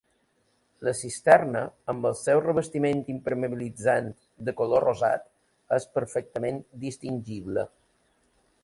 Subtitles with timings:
[0.87, 1.61] La cisterna,
[1.93, 4.09] amb el seu revestiment impermeabilitzant
[4.49, 5.29] de color rosat,
[5.79, 7.71] és perfectament distingible.